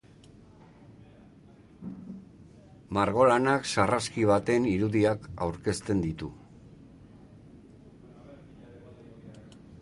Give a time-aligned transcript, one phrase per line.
[2.97, 6.31] Margolanak sarraski baten irudiak aurkezten ditu.